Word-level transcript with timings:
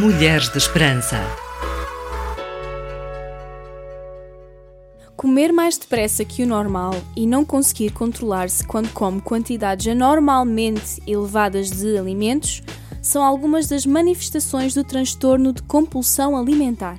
Mulheres 0.00 0.48
de 0.48 0.58
Esperança. 0.58 1.20
Comer 5.16 5.52
mais 5.52 5.76
depressa 5.76 6.24
que 6.24 6.44
o 6.44 6.46
normal 6.46 6.94
e 7.16 7.26
não 7.26 7.44
conseguir 7.44 7.90
controlar-se 7.90 8.64
quando 8.64 8.92
come 8.92 9.20
quantidades 9.20 9.88
anormalmente 9.88 11.02
elevadas 11.04 11.72
de 11.72 11.98
alimentos 11.98 12.62
são 13.02 13.24
algumas 13.24 13.66
das 13.66 13.84
manifestações 13.84 14.72
do 14.72 14.84
transtorno 14.84 15.52
de 15.52 15.64
compulsão 15.64 16.36
alimentar. 16.36 16.96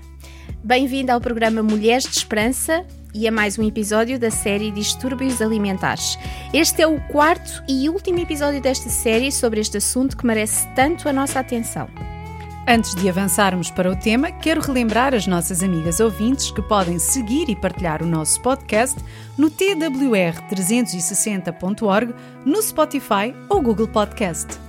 Bem-vindo 0.61 1.13
ao 1.13 1.21
programa 1.21 1.63
Mulheres 1.63 2.03
de 2.03 2.17
Esperança 2.17 2.85
e 3.13 3.29
a 3.29 3.31
mais 3.31 3.57
um 3.57 3.65
episódio 3.65 4.19
da 4.19 4.29
série 4.29 4.71
Distúrbios 4.71 5.41
Alimentares. 5.41 6.17
Este 6.53 6.81
é 6.81 6.87
o 6.87 6.99
quarto 7.07 7.63
e 7.65 7.87
último 7.87 8.19
episódio 8.19 8.61
desta 8.61 8.89
série 8.89 9.31
sobre 9.31 9.61
este 9.61 9.77
assunto 9.77 10.17
que 10.17 10.25
merece 10.25 10.67
tanto 10.75 11.07
a 11.07 11.13
nossa 11.13 11.39
atenção. 11.39 11.87
Antes 12.71 12.93
de 12.93 13.09
avançarmos 13.09 13.71
para 13.71 13.91
o 13.91 13.95
tema, 13.95 14.31
quero 14.31 14.61
relembrar 14.61 15.15
as 15.15 15.25
nossas 15.25 15.63
amigas 15.63 15.99
ouvintes 15.99 16.51
que 16.51 16.61
podem 16.61 16.99
seguir 16.99 17.49
e 17.49 17.55
partilhar 17.55 18.03
o 18.03 18.05
nosso 18.05 18.39
podcast 18.41 19.03
no 19.35 19.49
twr360.org, 19.49 22.13
no 22.45 22.61
Spotify 22.61 23.33
ou 23.49 23.59
Google 23.59 23.87
Podcast. 23.87 24.59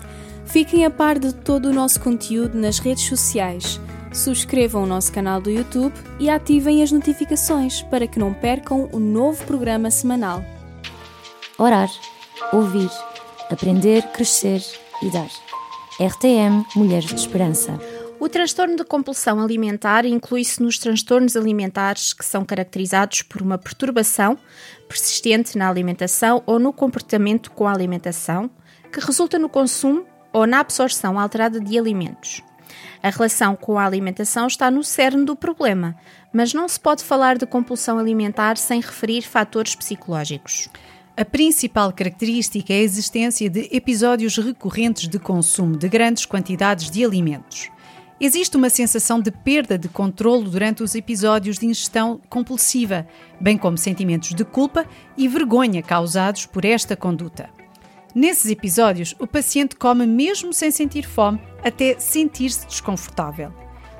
Fiquem 0.46 0.86
a 0.86 0.90
par 0.90 1.18
de 1.18 1.34
todo 1.34 1.66
o 1.66 1.74
nosso 1.74 2.00
conteúdo 2.00 2.56
nas 2.56 2.78
redes 2.78 3.04
sociais. 3.04 3.78
Subscrevam 4.10 4.84
o 4.84 4.86
nosso 4.86 5.12
canal 5.12 5.38
do 5.38 5.50
YouTube 5.50 5.92
e 6.18 6.30
ativem 6.30 6.82
as 6.82 6.90
notificações 6.90 7.82
para 7.82 8.06
que 8.06 8.18
não 8.18 8.32
percam 8.32 8.88
o 8.92 8.98
novo 8.98 9.44
programa 9.44 9.90
semanal. 9.90 10.42
Orar, 11.58 11.90
ouvir, 12.50 12.88
aprender, 13.50 14.04
crescer 14.04 14.62
e 15.02 15.10
dar. 15.10 15.49
RTM 16.00 16.64
Mulheres 16.74 17.10
de 17.10 17.16
Esperança. 17.16 17.78
O 18.18 18.26
transtorno 18.26 18.74
de 18.74 18.84
compulsão 18.84 19.38
alimentar 19.38 20.06
inclui-se 20.06 20.62
nos 20.62 20.78
transtornos 20.78 21.36
alimentares 21.36 22.14
que 22.14 22.24
são 22.24 22.42
caracterizados 22.42 23.20
por 23.20 23.42
uma 23.42 23.58
perturbação 23.58 24.38
persistente 24.88 25.58
na 25.58 25.68
alimentação 25.68 26.42
ou 26.46 26.58
no 26.58 26.72
comportamento 26.72 27.50
com 27.50 27.68
a 27.68 27.72
alimentação, 27.74 28.50
que 28.90 28.98
resulta 28.98 29.38
no 29.38 29.50
consumo 29.50 30.06
ou 30.32 30.46
na 30.46 30.60
absorção 30.60 31.20
alterada 31.20 31.60
de 31.60 31.78
alimentos. 31.78 32.42
A 33.02 33.10
relação 33.10 33.54
com 33.54 33.78
a 33.78 33.84
alimentação 33.84 34.46
está 34.46 34.70
no 34.70 34.82
cerne 34.82 35.26
do 35.26 35.36
problema, 35.36 35.94
mas 36.32 36.54
não 36.54 36.66
se 36.66 36.80
pode 36.80 37.04
falar 37.04 37.36
de 37.36 37.44
compulsão 37.44 37.98
alimentar 37.98 38.56
sem 38.56 38.80
referir 38.80 39.20
fatores 39.20 39.74
psicológicos. 39.74 40.70
A 41.20 41.24
principal 41.26 41.92
característica 41.92 42.72
é 42.72 42.76
a 42.78 42.82
existência 42.82 43.50
de 43.50 43.68
episódios 43.70 44.38
recorrentes 44.38 45.06
de 45.06 45.18
consumo 45.18 45.76
de 45.76 45.86
grandes 45.86 46.24
quantidades 46.24 46.90
de 46.90 47.04
alimentos. 47.04 47.68
Existe 48.18 48.56
uma 48.56 48.70
sensação 48.70 49.20
de 49.20 49.30
perda 49.30 49.76
de 49.76 49.86
controlo 49.86 50.48
durante 50.48 50.82
os 50.82 50.94
episódios 50.94 51.58
de 51.58 51.66
ingestão 51.66 52.18
compulsiva, 52.30 53.06
bem 53.38 53.58
como 53.58 53.76
sentimentos 53.76 54.34
de 54.34 54.46
culpa 54.46 54.86
e 55.14 55.28
vergonha 55.28 55.82
causados 55.82 56.46
por 56.46 56.64
esta 56.64 56.96
conduta. 56.96 57.50
Nesses 58.14 58.50
episódios, 58.50 59.14
o 59.18 59.26
paciente 59.26 59.76
come 59.76 60.06
mesmo 60.06 60.54
sem 60.54 60.70
sentir 60.70 61.06
fome, 61.06 61.38
até 61.62 61.98
sentir-se 61.98 62.66
desconfortável. 62.66 63.52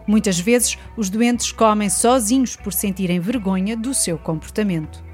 Muitas 0.07 0.41
vezes, 0.41 0.79
os 0.97 1.11
doentes 1.11 1.53
comem 1.53 1.91
sozinhos 1.91 2.57
por 2.57 2.73
sentirem 2.73 3.21
vergonha 3.21 3.77
do 3.77 3.93
seu 3.93 4.17
comportamento. 4.17 5.10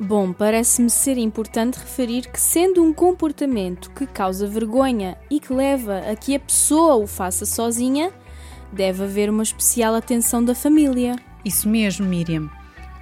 Bom, 0.00 0.32
parece-me 0.32 0.88
ser 0.88 1.18
importante 1.18 1.80
referir 1.80 2.30
que, 2.30 2.40
sendo 2.40 2.84
um 2.84 2.92
comportamento 2.92 3.90
que 3.90 4.06
causa 4.06 4.46
vergonha 4.46 5.18
e 5.28 5.40
que 5.40 5.52
leva 5.52 5.98
a 5.98 6.14
que 6.14 6.36
a 6.36 6.40
pessoa 6.40 6.94
o 6.94 7.06
faça 7.06 7.44
sozinha, 7.44 8.12
deve 8.72 9.02
haver 9.02 9.28
uma 9.28 9.42
especial 9.42 9.96
atenção 9.96 10.44
da 10.44 10.54
família. 10.54 11.16
Isso 11.44 11.68
mesmo, 11.68 12.06
Miriam. 12.06 12.48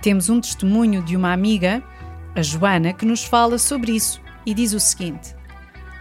Temos 0.00 0.30
um 0.30 0.40
testemunho 0.40 1.02
de 1.02 1.14
uma 1.16 1.34
amiga, 1.34 1.82
a 2.34 2.40
Joana, 2.40 2.94
que 2.94 3.04
nos 3.04 3.24
fala 3.24 3.58
sobre 3.58 3.92
isso 3.92 4.18
e 4.46 4.54
diz 4.54 4.72
o 4.72 4.80
seguinte: 4.80 5.34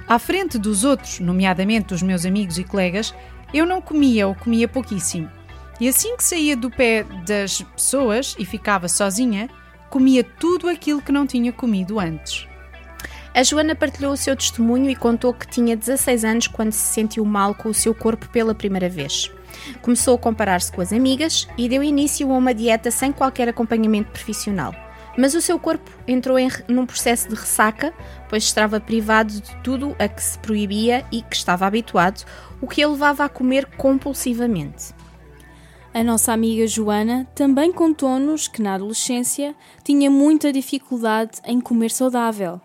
À 0.08 0.18
frente 0.18 0.58
dos 0.58 0.86
outros, 0.86 1.20
nomeadamente 1.20 1.88
dos 1.88 2.02
meus 2.02 2.26
amigos 2.26 2.58
e 2.58 2.64
colegas, 2.64 3.14
eu 3.54 3.66
não 3.66 3.82
comia 3.82 4.30
ou 4.30 4.36
comia 4.36 4.68
pouquíssimo. 4.68 5.30
E 5.78 5.90
assim 5.90 6.16
que 6.16 6.24
saía 6.24 6.56
do 6.56 6.70
pé 6.70 7.04
das 7.28 7.62
pessoas 7.62 8.34
e 8.40 8.46
ficava 8.46 8.88
sozinha, 8.88 9.50
comia 9.96 10.26
tudo 10.26 10.68
aquilo 10.68 11.02
que 11.02 11.10
não 11.10 11.26
tinha 11.26 11.54
comido 11.54 12.02
antes. 12.02 12.46
A 13.34 13.42
Joana 13.44 13.74
partilhou 13.74 14.12
o 14.12 14.18
seu 14.18 14.36
testemunho 14.36 14.90
e 14.90 14.96
contou 14.96 15.34
que 15.34 15.48
tinha 15.48 15.74
16 15.74 16.26
anos 16.26 16.48
quando 16.48 16.74
se 16.74 16.94
sentiu 16.94 17.24
mal 17.24 17.56
com 17.56 17.70
o 17.70 17.74
seu 17.74 17.96
corpo 17.96 18.28
pela 18.28 18.54
primeira 18.54 18.90
vez. 18.90 19.32
Começou 19.82 20.16
a 20.16 20.20
comparar-se 20.20 20.70
com 20.70 20.82
as 20.82 20.92
amigas 20.92 21.48
e 21.58 21.70
deu 21.70 21.82
início 21.82 22.30
a 22.30 22.38
uma 22.38 22.54
dieta 22.54 22.92
sem 22.92 23.14
qualquer 23.14 23.48
acompanhamento 23.48 24.12
profissional. 24.12 24.76
Mas 25.18 25.34
o 25.34 25.40
seu 25.40 25.58
corpo 25.58 25.90
entrou 26.06 26.38
em, 26.38 26.50
num 26.68 26.86
processo 26.86 27.30
de 27.30 27.36
ressaca, 27.36 27.94
pois 28.28 28.44
estava 28.44 28.82
privado 28.82 29.32
de 29.32 29.56
tudo 29.64 29.96
a 29.98 30.10
que 30.10 30.22
se 30.22 30.38
proibia 30.40 31.06
e 31.10 31.22
que 31.22 31.38
estava 31.38 31.66
habituado, 31.66 32.26
o 32.60 32.68
que 32.68 32.84
a 32.84 32.88
levava 32.90 33.24
a 33.24 33.30
comer 33.30 33.66
compulsivamente. 33.78 34.94
A 35.96 36.04
nossa 36.04 36.34
amiga 36.34 36.68
Joana 36.68 37.26
também 37.34 37.72
contou-nos 37.72 38.50
que 38.50 38.62
na 38.62 38.74
adolescência 38.74 39.56
tinha 39.82 40.12
muita 40.12 40.52
dificuldade 40.52 41.40
em 41.46 41.62
comer 41.62 41.90
saudável. 41.90 42.60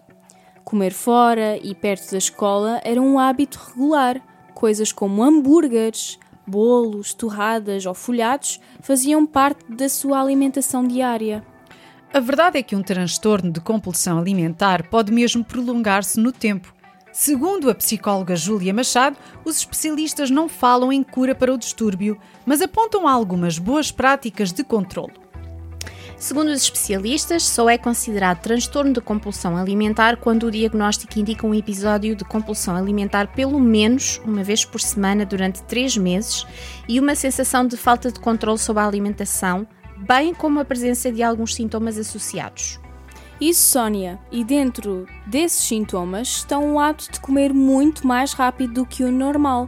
Comer 0.64 0.92
fora 0.92 1.56
e 1.62 1.72
perto 1.72 2.10
da 2.10 2.18
escola 2.18 2.80
era 2.82 3.00
um 3.00 3.20
hábito 3.20 3.60
regular. 3.68 4.20
Coisas 4.52 4.90
como 4.90 5.22
hambúrgueres, 5.22 6.18
bolos, 6.44 7.14
torradas 7.14 7.86
ou 7.86 7.94
folhados 7.94 8.58
faziam 8.80 9.24
parte 9.24 9.64
da 9.72 9.88
sua 9.88 10.20
alimentação 10.20 10.82
diária. 10.82 11.46
A 12.12 12.18
verdade 12.18 12.58
é 12.58 12.64
que 12.64 12.74
um 12.74 12.82
transtorno 12.82 13.52
de 13.52 13.60
compulsão 13.60 14.18
alimentar 14.18 14.88
pode 14.90 15.12
mesmo 15.12 15.44
prolongar-se 15.44 16.18
no 16.18 16.32
tempo. 16.32 16.74
Segundo 17.12 17.68
a 17.68 17.74
psicóloga 17.74 18.36
Júlia 18.36 18.72
Machado, 18.72 19.16
os 19.44 19.56
especialistas 19.58 20.30
não 20.30 20.48
falam 20.48 20.92
em 20.92 21.02
cura 21.02 21.34
para 21.34 21.52
o 21.52 21.58
distúrbio, 21.58 22.16
mas 22.46 22.62
apontam 22.62 23.08
algumas 23.08 23.58
boas 23.58 23.90
práticas 23.90 24.52
de 24.52 24.62
controlo. 24.62 25.12
Segundo 26.16 26.48
os 26.48 26.62
especialistas, 26.62 27.44
só 27.44 27.68
é 27.68 27.78
considerado 27.78 28.42
transtorno 28.42 28.92
de 28.92 29.00
compulsão 29.00 29.56
alimentar 29.56 30.18
quando 30.18 30.44
o 30.44 30.50
diagnóstico 30.50 31.18
indica 31.18 31.46
um 31.46 31.54
episódio 31.54 32.14
de 32.14 32.24
compulsão 32.24 32.76
alimentar 32.76 33.28
pelo 33.28 33.58
menos 33.58 34.20
uma 34.24 34.44
vez 34.44 34.64
por 34.64 34.80
semana 34.80 35.24
durante 35.24 35.62
três 35.62 35.96
meses 35.96 36.46
e 36.86 37.00
uma 37.00 37.14
sensação 37.14 37.66
de 37.66 37.76
falta 37.76 38.12
de 38.12 38.20
controle 38.20 38.58
sobre 38.58 38.82
a 38.82 38.86
alimentação, 38.86 39.66
bem 39.96 40.34
como 40.34 40.60
a 40.60 40.64
presença 40.64 41.10
de 41.10 41.22
alguns 41.22 41.54
sintomas 41.54 41.96
associados. 41.96 42.78
Isso, 43.40 43.72
Sónia, 43.72 44.18
e 44.30 44.44
dentro 44.44 45.06
desses 45.26 45.62
sintomas 45.62 46.28
estão 46.28 46.74
o 46.74 46.78
ato 46.78 47.10
de 47.10 47.18
comer 47.20 47.54
muito 47.54 48.06
mais 48.06 48.34
rápido 48.34 48.74
do 48.74 48.86
que 48.86 49.02
o 49.02 49.10
normal, 49.10 49.66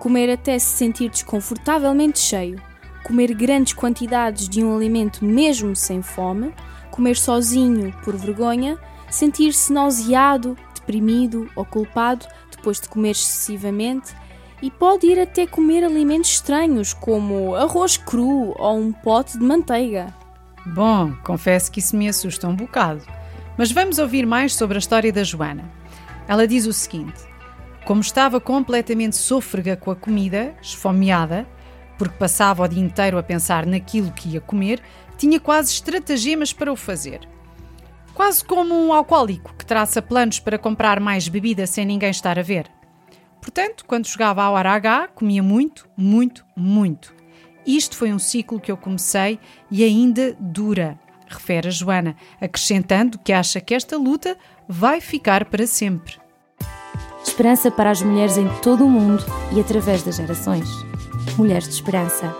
comer 0.00 0.28
até 0.32 0.58
se 0.58 0.76
sentir 0.76 1.10
desconfortavelmente 1.10 2.18
cheio, 2.18 2.60
comer 3.04 3.32
grandes 3.32 3.72
quantidades 3.72 4.48
de 4.48 4.64
um 4.64 4.74
alimento 4.74 5.24
mesmo 5.24 5.76
sem 5.76 6.02
fome, 6.02 6.52
comer 6.90 7.16
sozinho 7.16 7.94
por 8.02 8.16
vergonha, 8.16 8.76
sentir-se 9.08 9.72
nauseado, 9.72 10.58
deprimido 10.74 11.48
ou 11.54 11.64
culpado 11.64 12.26
depois 12.50 12.80
de 12.80 12.88
comer 12.88 13.10
excessivamente. 13.12 14.12
E 14.60 14.70
pode 14.70 15.06
ir 15.06 15.20
até 15.20 15.46
comer 15.46 15.84
alimentos 15.84 16.30
estranhos 16.30 16.92
como 16.92 17.54
arroz 17.54 17.96
cru 17.96 18.54
ou 18.58 18.78
um 18.78 18.92
pote 18.92 19.38
de 19.38 19.44
manteiga. 19.44 20.23
Bom, 20.66 21.14
confesso 21.22 21.70
que 21.70 21.80
isso 21.80 21.96
me 21.96 22.08
assusta 22.08 22.48
um 22.48 22.56
bocado. 22.56 23.02
Mas 23.56 23.70
vamos 23.70 23.98
ouvir 23.98 24.26
mais 24.26 24.54
sobre 24.54 24.76
a 24.76 24.78
história 24.78 25.12
da 25.12 25.22
Joana. 25.22 25.70
Ela 26.26 26.46
diz 26.46 26.66
o 26.66 26.72
seguinte: 26.72 27.22
Como 27.84 28.00
estava 28.00 28.40
completamente 28.40 29.16
sôfrega 29.16 29.76
com 29.76 29.90
a 29.90 29.96
comida, 29.96 30.54
esfomeada, 30.62 31.46
porque 31.98 32.16
passava 32.16 32.64
o 32.64 32.68
dia 32.68 32.82
inteiro 32.82 33.18
a 33.18 33.22
pensar 33.22 33.66
naquilo 33.66 34.10
que 34.10 34.30
ia 34.30 34.40
comer, 34.40 34.80
tinha 35.16 35.38
quase 35.38 35.72
estratagemas 35.72 36.52
para 36.52 36.72
o 36.72 36.76
fazer. 36.76 37.20
Quase 38.14 38.44
como 38.44 38.74
um 38.74 38.92
alcoólico 38.92 39.54
que 39.56 39.66
traça 39.66 40.00
planos 40.00 40.40
para 40.40 40.58
comprar 40.58 40.98
mais 40.98 41.28
bebida 41.28 41.66
sem 41.66 41.84
ninguém 41.84 42.10
estar 42.10 42.38
a 42.38 42.42
ver. 42.42 42.70
Portanto, 43.40 43.84
quando 43.86 44.06
chegava 44.06 44.42
à 44.42 44.50
hora 44.50 44.70
H, 44.70 45.08
comia 45.14 45.42
muito, 45.42 45.88
muito, 45.96 46.46
muito. 46.56 47.14
Isto 47.66 47.96
foi 47.96 48.12
um 48.12 48.18
ciclo 48.18 48.60
que 48.60 48.70
eu 48.70 48.76
comecei 48.76 49.38
e 49.70 49.82
ainda 49.82 50.36
dura, 50.38 50.98
refere 51.26 51.68
a 51.68 51.70
Joana, 51.70 52.16
acrescentando 52.40 53.18
que 53.18 53.32
acha 53.32 53.60
que 53.60 53.74
esta 53.74 53.96
luta 53.96 54.36
vai 54.68 55.00
ficar 55.00 55.46
para 55.46 55.66
sempre. 55.66 56.18
Esperança 57.22 57.70
para 57.70 57.90
as 57.90 58.02
mulheres 58.02 58.36
em 58.36 58.48
todo 58.60 58.84
o 58.84 58.90
mundo 58.90 59.24
e 59.56 59.60
através 59.60 60.02
das 60.02 60.16
gerações. 60.16 60.68
Mulheres 61.36 61.64
de 61.64 61.74
Esperança. 61.74 62.34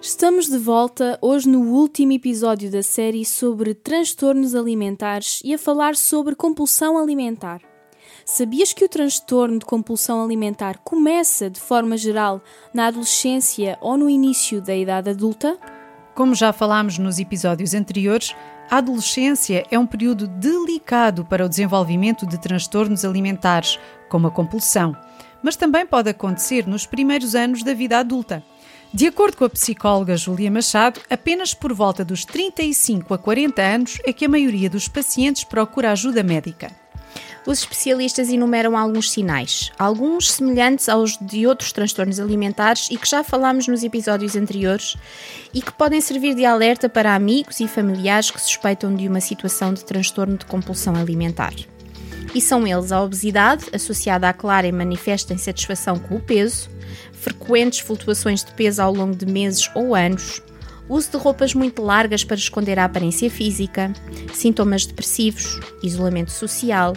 Estamos 0.00 0.46
de 0.46 0.58
volta 0.58 1.18
hoje 1.22 1.48
no 1.48 1.60
último 1.60 2.12
episódio 2.12 2.70
da 2.70 2.82
série 2.82 3.24
sobre 3.24 3.72
transtornos 3.72 4.54
alimentares 4.54 5.40
e 5.42 5.54
a 5.54 5.58
falar 5.58 5.96
sobre 5.96 6.34
compulsão 6.34 6.98
alimentar. 6.98 7.62
Sabias 8.24 8.72
que 8.72 8.84
o 8.84 8.88
transtorno 8.88 9.58
de 9.58 9.66
compulsão 9.66 10.24
alimentar 10.24 10.78
começa, 10.82 11.50
de 11.50 11.60
forma 11.60 11.94
geral, 11.94 12.42
na 12.72 12.86
adolescência 12.86 13.76
ou 13.82 13.98
no 13.98 14.08
início 14.08 14.62
da 14.62 14.74
idade 14.74 15.10
adulta? 15.10 15.58
Como 16.14 16.34
já 16.34 16.50
falámos 16.50 16.96
nos 16.96 17.18
episódios 17.18 17.74
anteriores, 17.74 18.34
a 18.70 18.78
adolescência 18.78 19.66
é 19.70 19.78
um 19.78 19.86
período 19.86 20.26
delicado 20.26 21.22
para 21.26 21.44
o 21.44 21.48
desenvolvimento 21.48 22.26
de 22.26 22.40
transtornos 22.40 23.04
alimentares, 23.04 23.78
como 24.08 24.26
a 24.26 24.30
compulsão, 24.30 24.96
mas 25.42 25.54
também 25.54 25.84
pode 25.84 26.08
acontecer 26.08 26.66
nos 26.66 26.86
primeiros 26.86 27.34
anos 27.34 27.62
da 27.62 27.74
vida 27.74 27.98
adulta. 27.98 28.42
De 28.92 29.06
acordo 29.06 29.36
com 29.36 29.44
a 29.44 29.50
psicóloga 29.50 30.16
Júlia 30.16 30.50
Machado, 30.50 30.98
apenas 31.10 31.52
por 31.52 31.74
volta 31.74 32.02
dos 32.02 32.24
35 32.24 33.12
a 33.12 33.18
40 33.18 33.60
anos 33.60 33.98
é 34.02 34.14
que 34.14 34.24
a 34.24 34.28
maioria 34.28 34.70
dos 34.70 34.88
pacientes 34.88 35.44
procura 35.44 35.92
ajuda 35.92 36.22
médica. 36.22 36.83
Os 37.46 37.58
especialistas 37.58 38.30
enumeram 38.30 38.76
alguns 38.76 39.10
sinais, 39.10 39.70
alguns 39.78 40.32
semelhantes 40.32 40.88
aos 40.88 41.18
de 41.18 41.46
outros 41.46 41.72
transtornos 41.72 42.18
alimentares 42.18 42.88
e 42.90 42.96
que 42.96 43.06
já 43.06 43.22
falámos 43.22 43.68
nos 43.68 43.84
episódios 43.84 44.34
anteriores 44.34 44.96
e 45.52 45.60
que 45.60 45.72
podem 45.72 46.00
servir 46.00 46.34
de 46.34 46.46
alerta 46.46 46.88
para 46.88 47.14
amigos 47.14 47.60
e 47.60 47.68
familiares 47.68 48.30
que 48.30 48.40
suspeitam 48.40 48.94
de 48.94 49.06
uma 49.06 49.20
situação 49.20 49.74
de 49.74 49.84
transtorno 49.84 50.38
de 50.38 50.46
compulsão 50.46 50.96
alimentar. 50.96 51.52
E 52.34 52.40
são 52.40 52.66
eles 52.66 52.90
a 52.90 53.02
obesidade, 53.02 53.66
associada 53.74 54.26
à 54.26 54.32
clara 54.32 54.66
e 54.66 54.72
manifesta 54.72 55.34
insatisfação 55.34 55.98
com 55.98 56.16
o 56.16 56.20
peso, 56.20 56.70
frequentes 57.12 57.80
flutuações 57.80 58.42
de 58.42 58.52
peso 58.52 58.80
ao 58.80 58.92
longo 58.92 59.14
de 59.14 59.26
meses 59.26 59.70
ou 59.74 59.94
anos, 59.94 60.42
uso 60.88 61.10
de 61.10 61.16
roupas 61.16 61.54
muito 61.54 61.82
largas 61.82 62.24
para 62.24 62.36
esconder 62.36 62.78
a 62.78 62.84
aparência 62.84 63.30
física, 63.30 63.92
sintomas 64.32 64.86
depressivos, 64.86 65.58
isolamento 65.82 66.30
social, 66.30 66.94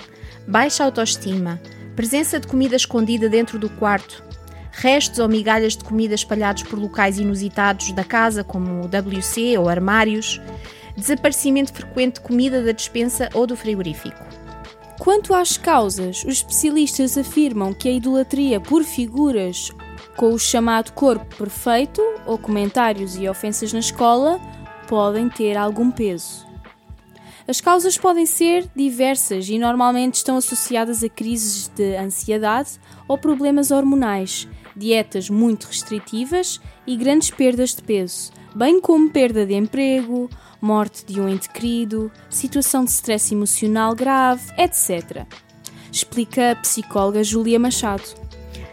baixa 0.48 0.84
autoestima, 0.84 1.62
presença 1.95 2.39
de 2.39 2.48
comida 2.48 2.75
escondida 2.75 3.30
dentro 3.30 3.57
do 3.57 3.69
quarto, 3.69 4.24
restos 4.72 5.19
ou 5.19 5.28
migalhas 5.28 5.75
de 5.75 5.84
comida 5.84 6.13
espalhados 6.13 6.63
por 6.63 6.78
locais 6.78 7.18
inusitados 7.18 7.92
da 7.94 8.04
casa, 8.04 8.44
como 8.44 8.88
WC 8.88 9.57
ou 9.57 9.68
armários, 9.69 10.40
desaparecimento 10.95 11.74
frequente 11.74 12.16
de 12.16 12.22
comida 12.22 12.63
da 12.63 12.72
despensa 12.72 13.30
ou 13.33 13.48
do 13.48 13.56
frigorífico. 13.56 14.24
Quanto 15.00 15.33
às 15.33 15.57
causas, 15.57 16.24
os 16.24 16.38
especialistas 16.38 17.18
afirmam 17.18 17.74
que 17.74 17.88
a 17.88 17.92
idolatria 17.92 18.60
por 18.60 18.83
figuras 18.83 19.72
com 20.16 20.33
o 20.33 20.40
chamado 20.40 20.92
corpo 20.94 21.36
perfeito 21.36 22.01
ou 22.28 22.38
comentários 22.38 23.16
e 23.16 23.28
ofensas 23.28 23.74
na 23.74 23.80
escola 23.80 24.40
podem 24.88 25.30
ter 25.30 25.58
algum 25.58 25.90
peso. 25.90 26.46
As 27.48 27.62
causas 27.62 27.98
podem 27.98 28.26
ser 28.26 28.70
diversas 28.76 29.48
e 29.48 29.58
normalmente 29.58 30.16
estão 30.16 30.36
associadas 30.36 31.02
a 31.02 31.08
crises 31.08 31.70
de 31.70 31.96
ansiedade 31.96 32.72
ou 33.08 33.18
problemas 33.18 33.72
hormonais, 33.72 34.48
dietas 34.76 35.30
muito 35.30 35.66
restritivas 35.66 36.60
e 36.86 36.98
grandes 36.98 37.32
perdas 37.32 37.74
de 37.74 37.82
peso, 37.82 38.32
bem 38.54 38.82
como 38.82 39.10
perda 39.10 39.46
de 39.46 39.54
emprego, 39.54 40.30
morte 40.62 41.06
de 41.06 41.22
um 41.22 41.30
ente 41.30 41.50
querido, 41.50 42.12
situação 42.30 42.84
de 42.84 42.92
stress 42.92 43.34
emocional 43.34 43.96
grave, 43.96 44.44
etc. 44.58 45.26
Explica 45.90 46.52
a 46.52 46.56
psicóloga 46.58 47.24
Júlia 47.24 47.58
Machado. 47.58 48.27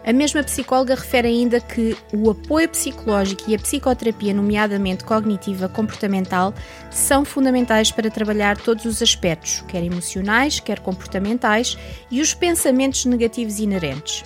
A 0.07 0.13
mesma 0.13 0.43
psicóloga 0.43 0.95
refere 0.95 1.29
ainda 1.29 1.61
que 1.61 1.97
o 2.13 2.31
apoio 2.31 2.69
psicológico 2.69 3.45
e 3.49 3.55
a 3.55 3.59
psicoterapia, 3.59 4.35
nomeadamente 4.35 5.03
cognitiva 5.03 5.67
comportamental, 5.67 6.53
são 6.91 7.25
fundamentais 7.25 7.91
para 7.91 8.11
trabalhar 8.11 8.59
todos 8.59 8.85
os 8.85 9.01
aspectos, 9.01 9.65
quer 9.67 9.83
emocionais, 9.83 10.61
quer 10.61 10.81
comportamentais, 10.81 11.79
e 12.11 12.21
os 12.21 12.35
pensamentos 12.35 13.07
negativos 13.07 13.59
inerentes. 13.59 14.23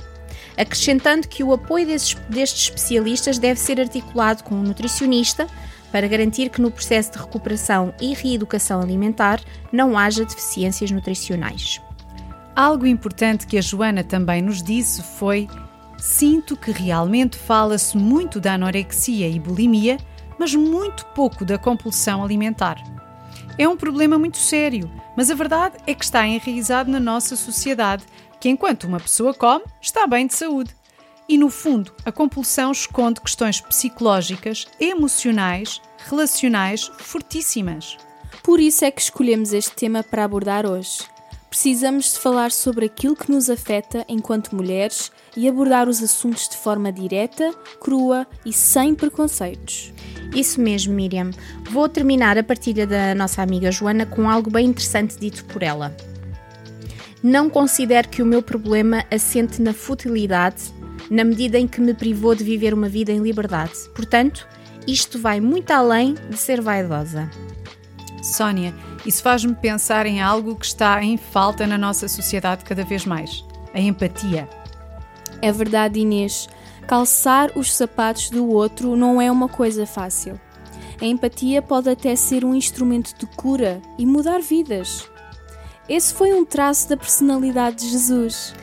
Acrescentando 0.56 1.28
que 1.28 1.44
o 1.44 1.52
apoio 1.52 1.86
desses, 1.86 2.14
destes 2.28 2.62
especialistas 2.62 3.38
deve 3.38 3.60
ser 3.60 3.80
articulado 3.80 4.42
com 4.42 4.56
um 4.56 4.62
nutricionista 4.64 5.46
para 5.92 6.08
garantir 6.08 6.48
que 6.48 6.60
no 6.60 6.72
processo 6.72 7.12
de 7.12 7.18
recuperação 7.18 7.94
e 8.00 8.14
reeducação 8.14 8.80
alimentar 8.80 9.40
não 9.70 9.96
haja 9.96 10.24
deficiências 10.24 10.90
nutricionais. 10.90 11.80
Algo 12.56 12.84
importante 12.84 13.46
que 13.46 13.56
a 13.56 13.60
Joana 13.60 14.02
também 14.02 14.42
nos 14.42 14.60
disse 14.60 15.00
foi 15.00 15.48
Sinto 15.98 16.56
que 16.56 16.70
realmente 16.70 17.36
fala-se 17.36 17.96
muito 17.96 18.40
da 18.40 18.54
anorexia 18.54 19.28
e 19.28 19.38
bulimia, 19.38 19.98
mas 20.38 20.54
muito 20.54 21.04
pouco 21.06 21.44
da 21.44 21.58
compulsão 21.58 22.22
alimentar. 22.22 22.76
É 23.58 23.68
um 23.68 23.76
problema 23.76 24.18
muito 24.18 24.38
sério, 24.38 24.88
mas 25.16 25.30
a 25.30 25.34
verdade 25.34 25.76
é 25.84 25.92
que 25.92 26.04
está 26.04 26.24
enraizado 26.24 26.90
na 26.90 27.00
nossa 27.00 27.34
sociedade, 27.34 28.04
que 28.40 28.48
enquanto 28.48 28.84
uma 28.84 29.00
pessoa 29.00 29.34
come, 29.34 29.64
está 29.80 30.06
bem 30.06 30.28
de 30.28 30.34
saúde. 30.34 30.76
E 31.28 31.36
no 31.36 31.50
fundo, 31.50 31.92
a 32.04 32.12
compulsão 32.12 32.70
esconde 32.70 33.20
questões 33.20 33.60
psicológicas, 33.60 34.66
emocionais, 34.80 35.82
relacionais 36.08 36.90
fortíssimas. 36.98 37.98
Por 38.42 38.60
isso 38.60 38.84
é 38.84 38.90
que 38.90 39.02
escolhemos 39.02 39.52
este 39.52 39.74
tema 39.74 40.04
para 40.04 40.24
abordar 40.24 40.64
hoje. 40.64 41.00
Precisamos 41.50 42.12
de 42.12 42.18
falar 42.20 42.52
sobre 42.52 42.86
aquilo 42.86 43.16
que 43.16 43.30
nos 43.30 43.48
afeta 43.48 44.04
enquanto 44.08 44.54
mulheres 44.54 45.10
e 45.36 45.48
abordar 45.48 45.88
os 45.88 46.02
assuntos 46.02 46.48
de 46.48 46.56
forma 46.56 46.92
direta, 46.92 47.52
crua 47.80 48.26
e 48.44 48.52
sem 48.52 48.94
preconceitos. 48.94 49.92
Isso 50.34 50.60
mesmo, 50.60 50.92
Miriam. 50.92 51.30
Vou 51.70 51.88
terminar 51.88 52.36
a 52.36 52.42
partilha 52.42 52.86
da 52.86 53.14
nossa 53.14 53.40
amiga 53.40 53.72
Joana 53.72 54.04
com 54.04 54.28
algo 54.28 54.50
bem 54.50 54.66
interessante 54.66 55.18
dito 55.18 55.44
por 55.46 55.62
ela. 55.62 55.96
Não 57.22 57.48
considero 57.48 58.08
que 58.08 58.22
o 58.22 58.26
meu 58.26 58.42
problema 58.42 59.04
assente 59.10 59.60
na 59.62 59.72
futilidade, 59.72 60.62
na 61.10 61.24
medida 61.24 61.58
em 61.58 61.66
que 61.66 61.80
me 61.80 61.94
privou 61.94 62.34
de 62.34 62.44
viver 62.44 62.74
uma 62.74 62.88
vida 62.88 63.10
em 63.10 63.20
liberdade. 63.20 63.72
Portanto, 63.94 64.46
isto 64.86 65.18
vai 65.18 65.40
muito 65.40 65.70
além 65.70 66.14
de 66.30 66.36
ser 66.36 66.60
vaidosa. 66.60 67.28
Sónia, 68.28 68.74
isso 69.04 69.22
faz-me 69.22 69.54
pensar 69.54 70.06
em 70.06 70.20
algo 70.20 70.56
que 70.56 70.66
está 70.66 71.02
em 71.02 71.16
falta 71.16 71.66
na 71.66 71.78
nossa 71.78 72.08
sociedade 72.08 72.64
cada 72.64 72.84
vez 72.84 73.04
mais: 73.04 73.44
a 73.74 73.80
empatia. 73.80 74.48
É 75.40 75.52
verdade, 75.52 76.00
Inês. 76.00 76.48
Calçar 76.86 77.50
os 77.54 77.72
sapatos 77.72 78.30
do 78.30 78.48
outro 78.48 78.96
não 78.96 79.20
é 79.20 79.30
uma 79.30 79.48
coisa 79.48 79.84
fácil. 79.86 80.40
A 81.00 81.04
empatia 81.04 81.60
pode 81.60 81.88
até 81.88 82.16
ser 82.16 82.44
um 82.44 82.54
instrumento 82.54 83.14
de 83.16 83.26
cura 83.26 83.80
e 83.98 84.06
mudar 84.06 84.40
vidas. 84.40 85.08
Esse 85.88 86.12
foi 86.12 86.32
um 86.32 86.44
traço 86.44 86.88
da 86.88 86.96
personalidade 86.96 87.76
de 87.76 87.90
Jesus. 87.90 88.54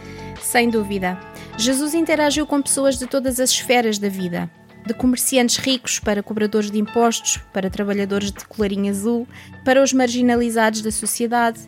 Sem 0.41 0.69
dúvida. 0.69 1.17
Jesus 1.57 1.93
interagiu 1.93 2.45
com 2.45 2.62
pessoas 2.62 2.98
de 2.98 3.07
todas 3.07 3.39
as 3.39 3.51
esferas 3.51 3.98
da 3.98 4.10
vida, 4.10 4.50
de 4.85 4.93
comerciantes 4.93 5.57
ricos 5.57 5.99
para 5.99 6.21
cobradores 6.21 6.69
de 6.69 6.79
impostos, 6.79 7.37
para 7.51 7.69
trabalhadores 7.69 8.31
de 8.31 8.45
colarinho 8.45 8.91
azul, 8.91 9.27
para 9.63 9.81
os 9.81 9.91
marginalizados 9.91 10.81
da 10.81 10.91
sociedade. 10.91 11.61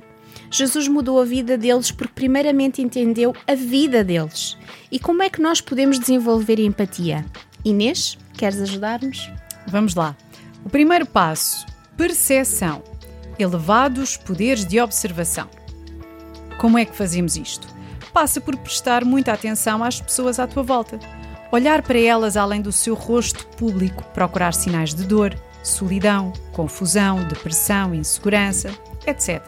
Jesus 0.52 0.88
mudou 0.88 1.20
a 1.20 1.26
vida 1.26 1.58
deles 1.58 1.92
porque, 1.92 2.14
primeiramente, 2.14 2.82
entendeu 2.82 3.36
a 3.48 3.56
vida 3.56 4.04
deles. 4.04 4.58
E 4.92 5.00
como 5.00 5.24
é 5.24 5.30
que 5.30 5.42
nós 5.42 5.60
podemos 5.60 6.00
desenvolver 6.00 6.60
empatia? 6.60 7.26
Inês, 7.66 8.18
queres 8.38 8.62
ajudar-nos? 8.62 9.30
Vamos 9.68 9.96
lá. 9.96 10.16
O 10.64 10.70
primeiro 10.70 11.06
passo: 11.06 11.66
percepção. 11.98 12.84
Elevados 13.40 14.18
poderes 14.18 14.66
de 14.66 14.80
observação. 14.80 15.50
Como 16.58 16.78
é 16.78 16.86
que 16.86 16.96
fazemos 16.96 17.36
isto? 17.36 17.68
Passa 18.12 18.42
por 18.42 18.56
prestar 18.58 19.06
muita 19.06 19.32
atenção 19.32 19.84
às 19.84 20.02
pessoas 20.02 20.40
à 20.40 20.48
tua 20.48 20.64
volta 20.64 21.00
Olhar 21.52 21.82
para 21.82 22.00
elas 22.00 22.36
além 22.36 22.62
do 22.62 22.72
seu 22.72 22.94
rosto 22.94 23.48
público, 23.48 24.04
procurar 24.14 24.54
sinais 24.54 24.94
de 24.94 25.04
dor, 25.04 25.34
solidão, 25.64 26.34
confusão, 26.52 27.24
depressão, 27.28 27.94
insegurança, 27.94 28.70
etc. 29.06 29.42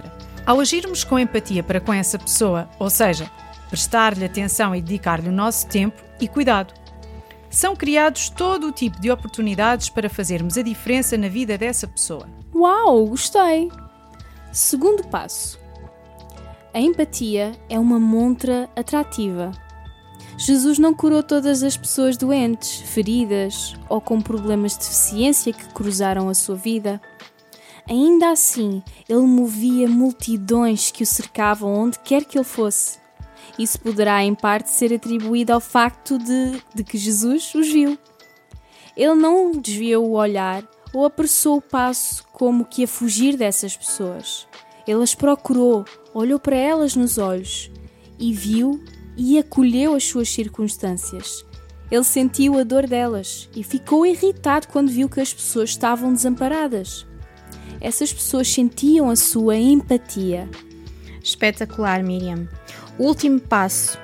Ao 0.45 0.59
agirmos 0.59 1.03
com 1.03 1.19
empatia 1.19 1.61
para 1.61 1.81
com 1.81 1.93
essa 1.93 2.17
pessoa, 2.17 2.69
ou 2.79 2.89
seja, 2.89 3.29
prestar-lhe 3.69 4.25
atenção 4.25 4.75
e 4.75 4.81
dedicar-lhe 4.81 5.29
o 5.29 5.33
nosso 5.33 5.67
tempo 5.67 6.01
e 6.19 6.27
cuidado, 6.27 6.73
são 7.49 7.75
criados 7.75 8.29
todo 8.29 8.67
o 8.67 8.71
tipo 8.71 8.99
de 8.99 9.11
oportunidades 9.11 9.89
para 9.89 10.09
fazermos 10.09 10.57
a 10.57 10.61
diferença 10.61 11.17
na 11.17 11.27
vida 11.27 11.57
dessa 11.57 11.87
pessoa. 11.87 12.27
Uau, 12.53 13.07
gostei! 13.07 13.69
Segundo 14.51 15.07
passo: 15.07 15.59
a 16.73 16.79
empatia 16.79 17.51
é 17.69 17.77
uma 17.77 17.99
montra 17.99 18.69
atrativa 18.75 19.51
Jesus 20.39 20.79
não 20.79 20.93
curou 20.93 21.21
todas 21.21 21.63
as 21.63 21.75
pessoas 21.75 22.15
doentes, 22.15 22.79
feridas 22.79 23.75
ou 23.89 23.99
com 23.99 24.21
problemas 24.21 24.71
de 24.71 24.79
deficiência 24.79 25.51
que 25.51 25.73
cruzaram 25.73 26.29
a 26.29 26.33
sua 26.33 26.55
vida. 26.55 27.01
Ainda 27.89 28.31
assim, 28.31 28.81
ele 29.09 29.19
movia 29.19 29.89
multidões 29.89 30.91
que 30.91 31.03
o 31.03 31.05
cercavam 31.05 31.73
onde 31.73 31.99
quer 31.99 32.23
que 32.23 32.37
ele 32.37 32.45
fosse. 32.45 32.99
Isso 33.59 33.77
poderá, 33.81 34.23
em 34.23 34.33
parte, 34.33 34.69
ser 34.69 34.93
atribuído 34.93 35.51
ao 35.51 35.59
facto 35.59 36.17
de, 36.17 36.63
de 36.73 36.85
que 36.85 36.97
Jesus 36.97 37.53
os 37.53 37.67
viu. 37.67 37.99
Ele 38.95 39.15
não 39.15 39.51
desviou 39.51 40.07
o 40.07 40.13
olhar 40.13 40.63
ou 40.93 41.03
apressou 41.03 41.57
o 41.57 41.61
passo 41.61 42.25
como 42.31 42.63
que 42.63 42.85
a 42.85 42.87
fugir 42.87 43.35
dessas 43.35 43.75
pessoas. 43.75 44.47
Ele 44.87 45.03
as 45.03 45.13
procurou, 45.13 45.83
olhou 46.13 46.39
para 46.39 46.55
elas 46.55 46.95
nos 46.95 47.17
olhos 47.17 47.69
e 48.17 48.33
viu 48.33 48.81
e 49.17 49.37
acolheu 49.37 49.95
as 49.95 50.03
suas 50.05 50.29
circunstâncias. 50.29 51.45
Ele 51.91 52.03
sentiu 52.03 52.59
a 52.59 52.63
dor 52.63 52.85
delas 52.85 53.49
e 53.55 53.63
ficou 53.63 54.05
irritado 54.05 54.67
quando 54.67 54.91
viu 54.91 55.09
que 55.09 55.19
as 55.19 55.33
pessoas 55.33 55.71
estavam 55.71 56.13
desamparadas. 56.13 57.05
Essas 57.81 58.13
pessoas 58.13 58.47
sentiam 58.51 59.09
a 59.09 59.15
sua 59.15 59.55
empatia. 59.55 60.47
Espetacular, 61.23 62.03
Miriam. 62.03 62.47
Último 62.97 63.39
passo. 63.39 63.97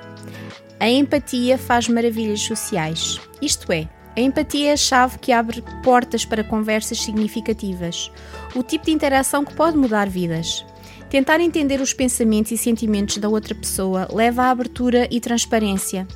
A 0.80 0.88
empatia 0.88 1.56
faz 1.56 1.88
maravilhas 1.88 2.40
sociais. 2.40 3.20
Isto 3.40 3.70
é, 3.72 3.88
a 4.16 4.20
empatia 4.20 4.70
é 4.70 4.72
a 4.72 4.76
chave 4.76 5.18
que 5.18 5.30
abre 5.30 5.62
portas 5.82 6.24
para 6.24 6.42
conversas 6.42 6.98
significativas, 6.98 8.10
o 8.54 8.62
tipo 8.62 8.86
de 8.86 8.92
interação 8.92 9.44
que 9.44 9.54
pode 9.54 9.76
mudar 9.76 10.08
vidas. 10.08 10.64
Tentar 11.10 11.40
entender 11.40 11.80
os 11.80 11.92
pensamentos 11.92 12.52
e 12.52 12.58
sentimentos 12.58 13.18
da 13.18 13.28
outra 13.28 13.54
pessoa 13.54 14.08
leva 14.12 14.44
à 14.44 14.50
abertura 14.50 15.06
e 15.10 15.20
transparência. 15.20 16.06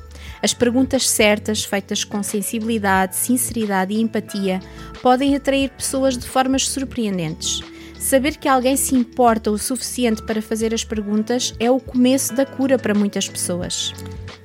As 0.43 0.53
perguntas 0.53 1.09
certas, 1.09 1.63
feitas 1.63 2.03
com 2.03 2.21
sensibilidade, 2.21 3.15
sinceridade 3.15 3.93
e 3.93 4.01
empatia, 4.01 4.59
podem 5.01 5.35
atrair 5.35 5.69
pessoas 5.69 6.17
de 6.17 6.27
formas 6.27 6.67
surpreendentes. 6.67 7.61
Saber 7.97 8.35
que 8.37 8.47
alguém 8.47 8.75
se 8.75 8.95
importa 8.95 9.51
o 9.51 9.57
suficiente 9.57 10.23
para 10.23 10.41
fazer 10.41 10.73
as 10.73 10.83
perguntas 10.83 11.53
é 11.59 11.69
o 11.69 11.79
começo 11.79 12.33
da 12.33 12.45
cura 12.45 12.77
para 12.77 12.95
muitas 12.95 13.29
pessoas. 13.29 13.93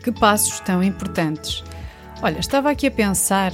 Que 0.04 0.12
passos 0.12 0.60
tão 0.60 0.82
importantes! 0.82 1.64
Olha, 2.22 2.38
estava 2.38 2.70
aqui 2.70 2.86
a 2.86 2.90
pensar. 2.90 3.52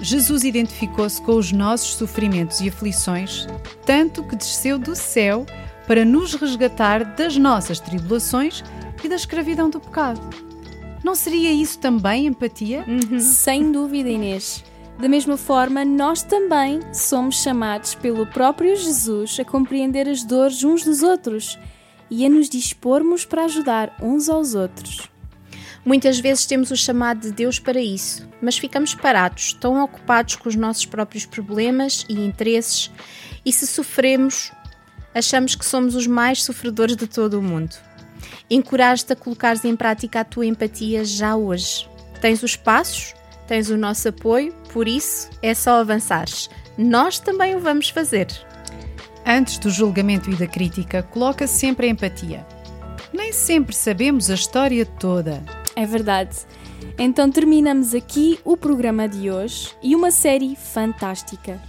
Jesus 0.00 0.44
identificou-se 0.44 1.20
com 1.22 1.36
os 1.36 1.52
nossos 1.52 1.94
sofrimentos 1.96 2.60
e 2.60 2.68
aflições, 2.68 3.46
tanto 3.86 4.22
que 4.24 4.36
desceu 4.36 4.78
do 4.78 4.94
céu 4.94 5.46
para 5.88 6.04
nos 6.04 6.34
resgatar 6.34 7.16
das 7.16 7.38
nossas 7.38 7.80
tribulações 7.80 8.62
e 9.02 9.08
da 9.08 9.16
escravidão 9.16 9.70
do 9.70 9.80
pecado. 9.80 10.20
Não 11.02 11.14
seria 11.14 11.50
isso 11.50 11.78
também 11.78 12.26
empatia? 12.26 12.84
Uhum. 12.86 13.18
Sem 13.18 13.72
dúvida, 13.72 14.10
Inês. 14.10 14.62
Da 14.98 15.08
mesma 15.08 15.38
forma, 15.38 15.84
nós 15.84 16.22
também 16.22 16.80
somos 16.92 17.42
chamados 17.42 17.94
pelo 17.94 18.26
próprio 18.26 18.76
Jesus 18.76 19.38
a 19.40 19.44
compreender 19.44 20.08
as 20.08 20.22
dores 20.24 20.62
uns 20.62 20.84
dos 20.84 21.02
outros 21.02 21.58
e 22.10 22.26
a 22.26 22.28
nos 22.28 22.50
dispormos 22.50 23.24
para 23.24 23.44
ajudar 23.44 23.96
uns 24.02 24.28
aos 24.28 24.54
outros. 24.54 25.08
Muitas 25.84 26.18
vezes 26.18 26.44
temos 26.44 26.70
o 26.70 26.76
chamado 26.76 27.20
de 27.20 27.32
Deus 27.32 27.58
para 27.58 27.80
isso, 27.80 28.28
mas 28.42 28.58
ficamos 28.58 28.94
parados, 28.94 29.54
tão 29.54 29.82
ocupados 29.82 30.36
com 30.36 30.48
os 30.48 30.56
nossos 30.56 30.84
próprios 30.84 31.24
problemas 31.24 32.04
e 32.08 32.20
interesses, 32.20 32.90
e 33.42 33.52
se 33.52 33.66
sofremos, 33.66 34.52
achamos 35.14 35.54
que 35.54 35.64
somos 35.64 35.94
os 35.94 36.06
mais 36.06 36.42
sofredores 36.42 36.96
de 36.96 37.06
todo 37.06 37.38
o 37.38 37.42
mundo. 37.42 37.76
Encorajo-te 38.50 39.12
a 39.12 39.16
colocares 39.16 39.64
em 39.64 39.76
prática 39.76 40.20
a 40.20 40.24
tua 40.24 40.46
empatia 40.46 41.04
já 41.04 41.36
hoje. 41.36 41.88
Tens 42.20 42.42
os 42.42 42.56
passos, 42.56 43.14
tens 43.46 43.70
o 43.70 43.76
nosso 43.76 44.08
apoio, 44.08 44.54
por 44.72 44.88
isso 44.88 45.28
é 45.42 45.54
só 45.54 45.80
avançares. 45.80 46.48
Nós 46.76 47.18
também 47.18 47.54
o 47.54 47.60
vamos 47.60 47.90
fazer. 47.90 48.28
Antes 49.26 49.58
do 49.58 49.70
julgamento 49.70 50.30
e 50.30 50.36
da 50.36 50.46
crítica, 50.46 51.02
coloca 51.02 51.46
sempre 51.46 51.86
a 51.86 51.90
empatia. 51.90 52.46
Nem 53.12 53.32
sempre 53.32 53.74
sabemos 53.74 54.30
a 54.30 54.34
história 54.34 54.86
toda. 54.86 55.42
É 55.76 55.84
verdade. 55.84 56.36
Então 56.98 57.30
terminamos 57.30 57.94
aqui 57.94 58.38
o 58.44 58.56
programa 58.56 59.08
de 59.08 59.30
hoje 59.30 59.70
e 59.82 59.94
uma 59.94 60.10
série 60.10 60.56
fantástica. 60.56 61.60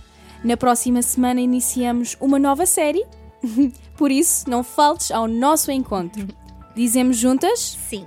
Na 0.43 0.55
próxima 0.55 1.01
semana 1.01 1.41
iniciamos 1.41 2.15
uma 2.19 2.39
nova 2.39 2.65
série, 2.65 3.05
por 3.97 4.11
isso 4.11 4.49
não 4.49 4.63
faltes 4.63 5.11
ao 5.11 5.27
nosso 5.27 5.71
encontro. 5.71 6.27
Dizemos 6.75 7.17
juntas? 7.17 7.77
Sim. 7.89 8.05